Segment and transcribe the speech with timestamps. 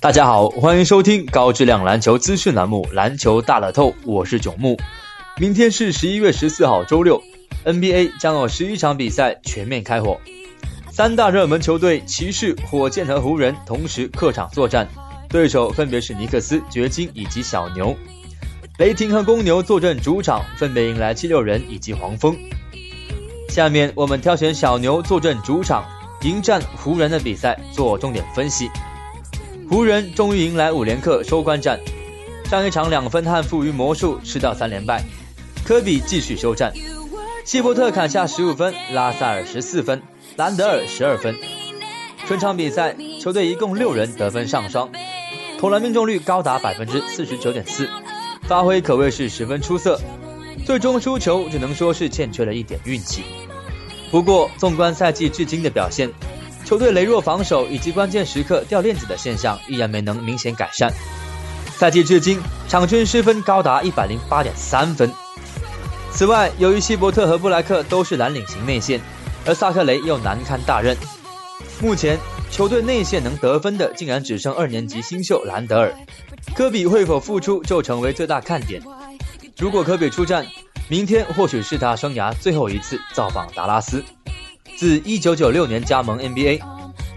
[0.00, 4.74] 大家好，欢迎收听高质量篮球资讯栏目《篮球大乐透》，我是九木。
[5.36, 7.22] 明天是十一月十四号，周六
[7.66, 10.18] ，NBA 将有十一场比赛全面开火。
[10.90, 14.88] 三大热门球队骑士、火箭和湖人同时客场作战，
[15.28, 17.94] 对手分别是尼克斯、掘金以及小牛。
[18.78, 22.34] 雷霆和公牛坐镇主场，分别迎来七六人以及黄蜂。
[23.50, 25.84] 下面我们挑选小牛坐镇主场
[26.22, 28.70] 迎战湖人的比赛做重点分析。
[29.70, 31.78] 湖人终于迎来五连客收官战，
[32.46, 35.00] 上一场两分汉负于魔术，吃到三连败。
[35.64, 36.72] 科比继续休战，
[37.44, 40.02] 希伯特砍下十五分，拉塞尔十四分，
[40.34, 41.36] 兰德尔十二分。
[42.26, 44.90] 全场比赛，球队一共六人得分上双，
[45.60, 47.88] 投篮命中率高达百分之四十九点四，
[48.48, 50.00] 发挥可谓是十分出色。
[50.66, 53.22] 最终输球只能说是欠缺了一点运气。
[54.10, 56.10] 不过，纵观赛季至今的表现。
[56.70, 60.88] 球队羸弱防守以及关键时刻掉链子的现象依然没能明显改善。
[61.76, 65.12] 赛季至今，场均失分高达一百零八点三分。
[66.12, 69.00] 此外，由于希伯特和布莱克都是蓝领型内线，
[69.44, 70.96] 而萨克雷又难堪大任，
[71.82, 72.16] 目前
[72.52, 75.92] 球队内线能得分的竟然只剩二年级新秀兰德尔。
[76.54, 78.80] 科比会否复出就成为最大看点。
[79.58, 80.46] 如果科比出战，
[80.86, 84.04] 明天或许是他生涯最后一次造访达拉斯。
[84.80, 86.58] 自1996年加盟 NBA，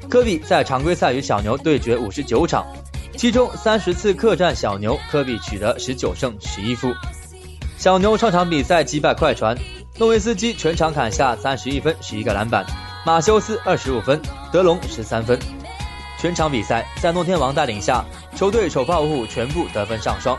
[0.09, 2.67] 科比在常规赛与小牛对决59场，
[3.15, 6.93] 其中30次客战小牛，科比取得19胜11负。
[7.77, 9.57] 小牛上场比赛击败快船，
[9.97, 12.65] 诺维斯基全场砍下31分11个篮板，
[13.05, 15.39] 马修斯25分，德隆13分。
[16.19, 18.03] 全场比赛在诺天王带领下，
[18.35, 20.37] 球队首发五虎全部得分上双，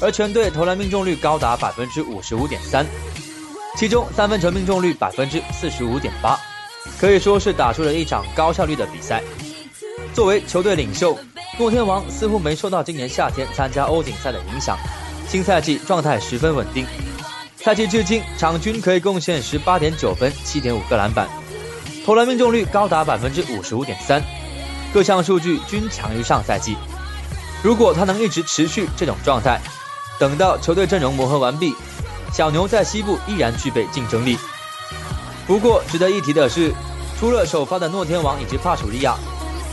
[0.00, 2.84] 而全队投篮命中率高达百分之五十五点三。
[3.76, 6.38] 其中三分球命中率百分之四十五点八，
[6.98, 9.22] 可以说是打出了一场高效率的比赛。
[10.14, 11.18] 作为球队领袖，
[11.58, 14.76] 诺天王似乎没受到今年夏天参加欧锦赛的影响，
[15.26, 16.86] 新赛季状态十分稳定。
[17.56, 21.28] 赛季至今，场均可以贡献十八点九分、七点五个篮板，
[22.04, 24.22] 投篮命中率高达百分之五十五点三，
[24.92, 26.76] 各项数据均强于上赛季。
[27.62, 29.60] 如果他能一直持续这种状态，
[30.18, 31.74] 等到球队阵容磨合完毕。
[32.32, 34.38] 小牛在西部依然具备竞争力。
[35.46, 36.72] 不过值得一提的是，
[37.18, 39.16] 除了首发的诺天王以及帕楚利亚，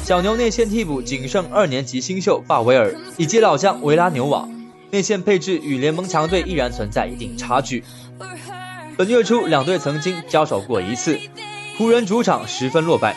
[0.03, 4.47] 小牛内线替补仅剩二年级新秀鲍威尔以及老将维拉纽瓦，
[4.91, 7.83] 内线配置与联盟强队依然存在一定差距。
[8.97, 11.17] 本月初两队曾经交手过一次，
[11.77, 13.15] 湖人主场十分落败。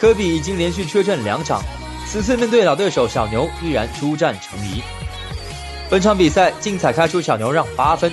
[0.00, 1.62] 科比已经连续缺阵两场，
[2.06, 4.82] 此次面对老对手小牛依然出战成疑。
[5.90, 8.10] 本场比赛竞彩开出小牛让八分。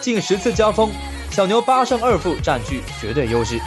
[0.00, 0.90] 近十次交锋，
[1.30, 3.60] 小牛八胜二负，占据绝对优势。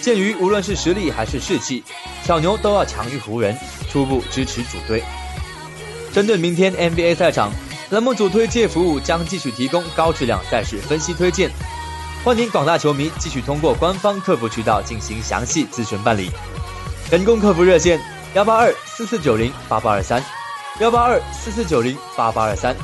[0.00, 1.82] 鉴于无论是实力还是士气，
[2.24, 3.56] 小牛都要强于湖人，
[3.90, 5.02] 初步支持主队。
[6.12, 7.50] 针对明天 NBA 赛场，
[7.90, 11.50] 栏目组推介服务将继续提供高质量赛事分析推荐，
[12.24, 16.30] 欢迎广大球迷继续通过官方客服渠道进行详细咨询办理。
[17.10, 18.00] 人工客服热线：
[18.34, 20.22] 幺八二四四九零八八二三，
[20.80, 22.76] 幺八二四四九零八八二三。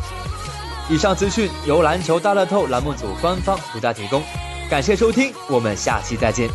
[0.90, 4.22] 以上资讯由篮球大乐透栏目组官方独家提供，
[4.68, 6.48] 感谢收听，我们下期再见。